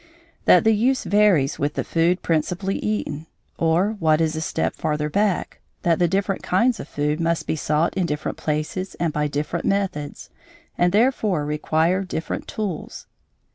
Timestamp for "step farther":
4.41-5.11